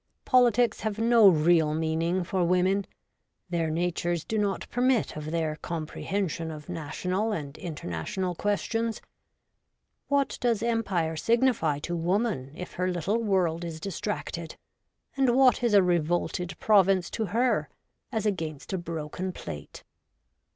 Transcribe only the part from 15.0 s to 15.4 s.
and